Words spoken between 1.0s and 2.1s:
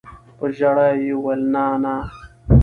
يې وويل نانىه.